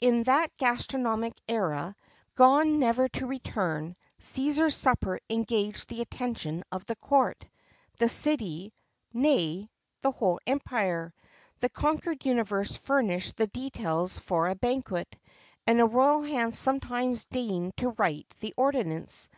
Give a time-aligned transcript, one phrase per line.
[0.00, 1.94] In that gastronomic era
[2.34, 7.46] gone, never to return Cæsar's supper engaged the attention of the court,
[7.96, 8.72] the city,
[9.12, 9.70] nay,
[10.00, 11.14] the whole empire.
[11.60, 15.14] The conquered universe furnished the details for a banquet,
[15.68, 19.28] and a royal hand sometimes deigned to write the ordinance.